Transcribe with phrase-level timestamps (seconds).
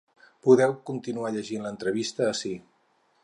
[0.45, 2.57] Podeu continuar llegint l’entrevista ací.